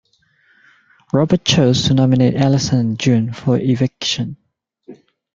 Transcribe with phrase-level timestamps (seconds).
[1.13, 4.35] Robert chose to nominate Alison and Jun for eviction.